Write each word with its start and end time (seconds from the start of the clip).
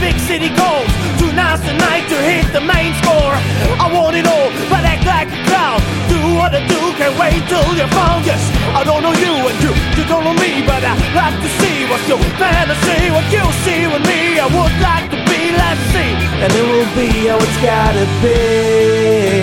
big 0.00 0.18
city 0.18 0.48
goes. 0.56 0.90
Too 1.20 1.30
nice 1.36 1.60
tonight 1.60 2.08
to 2.08 2.16
hit 2.16 2.48
the 2.56 2.60
main 2.60 2.92
score. 3.04 3.36
I 3.78 3.86
want 3.92 4.16
it 4.16 4.26
all, 4.26 4.50
but 4.72 4.82
act 4.82 5.04
like 5.04 5.28
a 5.28 5.40
clown. 5.46 5.78
Do 6.08 6.18
what 6.40 6.50
I 6.56 6.64
do, 6.66 6.80
can't 6.98 7.14
wait 7.20 7.40
till 7.46 7.68
you're 7.76 7.94
found. 7.94 8.24
Yes, 8.26 8.40
I 8.74 8.82
don't 8.82 9.02
know 9.04 9.12
you 9.12 9.34
and 9.48 9.58
you, 9.64 9.72
you 9.96 10.04
don't 10.08 10.24
know 10.24 10.34
me, 10.34 10.64
but 10.66 10.82
I 10.82 10.96
like 11.14 11.36
to 11.44 11.50
see 11.60 11.76
what's 11.90 12.08
your 12.08 12.18
fantasy, 12.40 13.12
what 13.14 13.26
you 13.30 13.44
see 13.64 13.86
with 13.92 14.04
me. 14.08 14.40
I 14.40 14.48
would 14.48 14.76
like 14.80 15.06
to 15.14 15.18
be, 15.28 15.40
let's 15.52 15.84
see, 15.92 16.12
and 16.42 16.50
it 16.50 16.66
will 16.72 16.90
be 16.96 17.08
how 17.28 17.38
it's 17.38 17.58
gotta 17.60 18.06
be. 18.24 19.39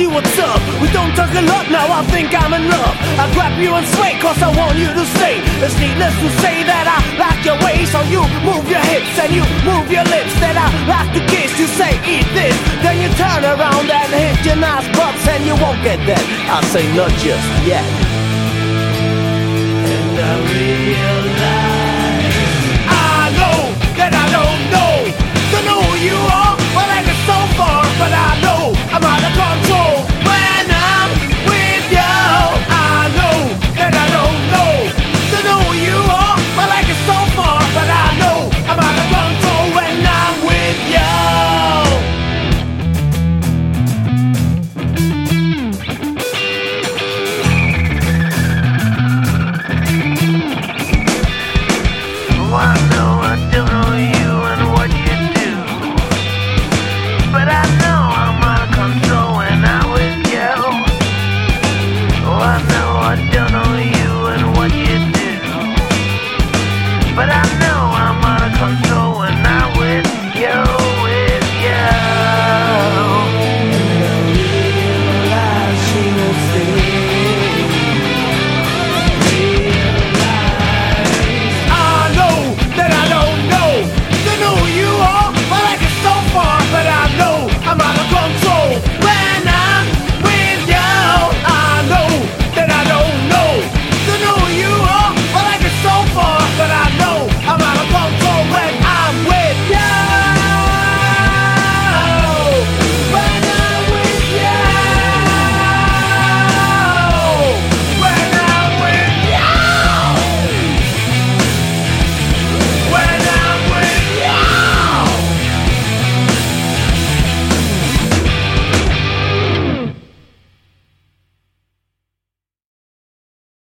You 0.00 0.10
what's 0.10 0.38
up. 0.40 0.60
We 0.80 0.88
don't 0.90 1.12
talk 1.12 1.30
a 1.36 1.44
lot 1.44 1.68
now, 1.68 1.84
I 1.92 2.00
think 2.08 2.32
I'm 2.32 2.52
in 2.56 2.64
love. 2.72 2.96
I 3.20 3.28
grab 3.36 3.52
you 3.60 3.76
and 3.76 3.86
sway, 3.94 4.16
cause 4.18 4.40
I 4.40 4.48
want 4.56 4.76
you 4.80 4.88
to 4.88 5.04
stay. 5.20 5.44
It's 5.60 5.76
needless 5.76 6.16
to 6.24 6.28
say 6.40 6.64
that 6.64 6.88
I 6.88 6.98
like 7.20 7.44
your 7.44 7.60
way, 7.60 7.84
so 7.84 8.00
you 8.08 8.24
move 8.40 8.64
your 8.64 8.82
hips 8.88 9.12
and 9.20 9.30
you 9.30 9.44
move 9.62 9.92
your 9.92 10.04
lips. 10.08 10.32
That 10.40 10.56
I 10.56 10.68
like 10.88 11.12
to 11.16 11.22
kiss, 11.28 11.52
you 11.60 11.68
say 11.68 11.92
eat 12.08 12.26
this. 12.32 12.56
Then 12.80 12.96
you 13.04 13.12
turn 13.20 13.44
around 13.44 13.86
and 13.92 14.08
hit 14.08 14.40
your 14.48 14.56
nice 14.56 14.88
butts, 14.96 15.28
and 15.28 15.44
you 15.44 15.54
won't 15.60 15.80
get 15.84 16.00
that. 16.08 16.24
I 16.48 16.64
say 16.72 16.84
not 16.96 17.12
just 17.20 17.46
yet. 17.68 18.19